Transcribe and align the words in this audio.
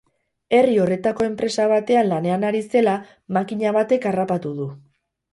Herri 0.59 0.77
horretako 0.83 1.25
enpresa 1.31 1.67
batean 1.71 2.09
lanean 2.11 2.45
ari 2.49 2.61
zela, 2.77 2.95
makina 3.37 3.75
batek 3.77 4.07
harrapatu 4.13 4.55
du. 4.63 4.67